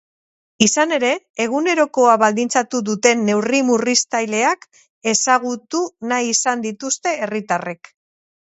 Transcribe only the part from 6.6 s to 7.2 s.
dituzte